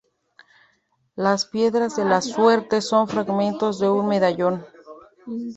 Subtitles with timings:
[1.15, 4.65] Las piedras de la suerte son fragmentos de un medallón.